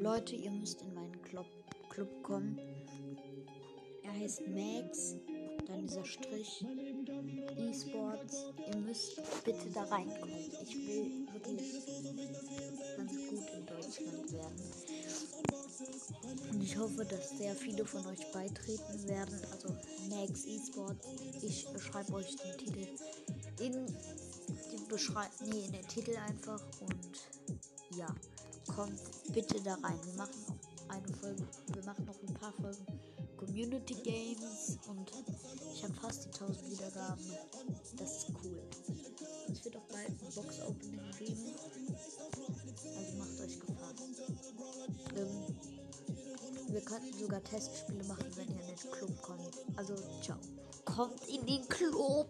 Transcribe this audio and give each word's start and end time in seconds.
Leute, 0.00 0.36
ihr 0.36 0.52
müsst 0.52 0.80
in 0.82 0.94
meinen 0.94 1.20
Club, 1.22 1.46
Club 1.88 2.22
kommen. 2.22 2.56
Er 4.04 4.12
heißt 4.12 4.42
Max, 4.46 5.16
dann 5.66 5.86
dieser 5.86 6.04
Strich, 6.04 6.64
E-Sports. 7.56 8.46
Ihr 8.68 8.76
müsst 8.76 9.20
bitte 9.44 9.68
da 9.74 9.82
reinkommen. 9.82 10.38
Ich 10.62 10.76
will 10.76 11.26
wirklich 11.32 11.84
ganz 12.96 13.12
gut 13.28 13.44
in 13.56 13.66
Deutschland 13.66 14.32
werden. 14.32 14.62
Und 16.52 16.62
ich 16.62 16.76
hoffe, 16.78 17.04
dass 17.04 17.36
sehr 17.36 17.54
viele 17.56 17.84
von 17.84 18.06
euch 18.06 18.30
beitreten 18.32 19.08
werden. 19.08 19.40
Also 19.52 19.68
Max 20.08 20.44
E-Sports. 20.46 21.08
Ich 21.42 21.66
schreibe 21.80 22.12
euch 22.12 22.36
den 22.36 22.56
Titel 22.56 22.86
in 23.60 23.86
die 24.70 24.84
Beschreibung, 24.88 25.48
nee, 25.50 25.64
in 25.66 25.72
den 25.72 25.88
Titel 25.88 26.16
einfach 26.16 26.62
und 26.80 27.96
ja, 27.96 28.06
kommt 28.68 29.00
bitte 29.32 29.60
da 29.62 29.74
rein. 29.74 29.98
Wir 30.04 30.14
machen 30.14 30.44
noch 30.46 30.94
eine 30.94 31.08
Folge, 31.16 31.46
wir 31.72 31.84
machen 31.84 32.04
noch 32.04 32.14
ein 32.22 32.34
paar 32.34 32.52
Folgen 32.52 32.86
Community 33.36 33.94
Games 33.94 34.78
und 34.88 35.10
ich 35.74 35.84
habe 35.84 35.94
fast 35.94 36.24
die 36.24 36.28
1000 36.28 36.70
Wiedergaben. 36.70 37.24
Das 37.96 38.16
ist 38.16 38.26
cool. 38.42 38.60
Es 39.50 39.64
wird 39.64 39.76
auch 39.76 39.88
bald 39.92 40.08
ein 40.08 40.34
Box 40.34 40.60
Opening 40.60 41.00
geben. 41.18 41.54
Also 42.96 43.16
macht 43.16 43.40
euch 43.40 43.60
gefasst. 43.60 44.02
Ähm, 45.16 45.56
wir 46.68 46.80
könnten 46.82 47.18
sogar 47.18 47.42
Testspiele 47.44 48.04
machen, 48.04 48.26
wenn 48.36 48.48
ihr 48.48 48.60
in 48.60 48.66
den 48.66 48.90
Club 48.90 49.22
kommt. 49.22 49.54
Also 49.76 49.94
ciao. 50.22 50.38
Kommt 50.84 51.26
in 51.28 51.46
den 51.46 51.66
Club. 51.68 52.28